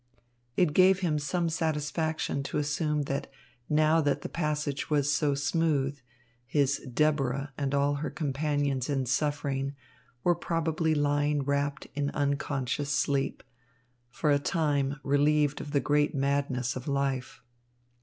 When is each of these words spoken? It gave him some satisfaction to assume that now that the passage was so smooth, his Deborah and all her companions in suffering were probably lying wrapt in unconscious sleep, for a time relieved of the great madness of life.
It 0.57 0.73
gave 0.73 1.01
him 1.01 1.19
some 1.19 1.47
satisfaction 1.47 2.41
to 2.49 2.57
assume 2.57 3.03
that 3.03 3.29
now 3.69 4.01
that 4.01 4.21
the 4.23 4.29
passage 4.29 4.89
was 4.89 5.13
so 5.13 5.35
smooth, 5.35 5.99
his 6.47 6.77
Deborah 6.91 7.53
and 7.55 7.75
all 7.75 7.97
her 8.01 8.09
companions 8.09 8.89
in 8.89 9.05
suffering 9.05 9.75
were 10.23 10.33
probably 10.33 10.95
lying 10.95 11.43
wrapt 11.43 11.85
in 11.93 12.09
unconscious 12.15 12.89
sleep, 12.89 13.43
for 14.09 14.31
a 14.31 14.39
time 14.39 14.99
relieved 15.03 15.61
of 15.61 15.69
the 15.69 15.79
great 15.79 16.15
madness 16.15 16.75
of 16.75 16.87
life. 16.87 17.43